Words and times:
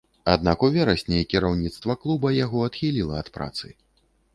Аднак 0.35 0.63
у 0.67 0.69
верасні 0.77 1.19
кіраўніцтва 1.35 1.99
клуба 2.07 2.35
яго 2.39 2.67
адхіліла 2.71 3.15
ад 3.25 3.35
працы. 3.41 3.67